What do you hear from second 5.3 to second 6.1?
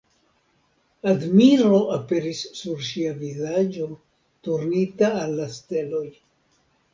la steloj.